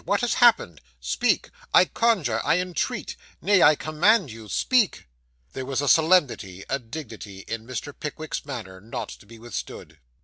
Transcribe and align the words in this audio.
What 0.03 0.21
has 0.21 0.33
happened? 0.33 0.81
Speak 0.99 1.51
I 1.75 1.85
conjure, 1.85 2.41
I 2.43 2.57
entreat 2.57 3.15
nay, 3.39 3.61
I 3.61 3.75
command 3.75 4.31
you, 4.31 4.49
speak.' 4.49 5.07
There 5.53 5.63
was 5.63 5.79
a 5.79 5.87
solemnity 5.87 6.63
a 6.71 6.79
dignity 6.79 7.41
in 7.47 7.67
Mr. 7.67 7.93
Pickwick's 7.99 8.43
manner, 8.43 8.81
not 8.81 9.09
to 9.09 9.27
be 9.27 9.37
withstood. 9.37 9.99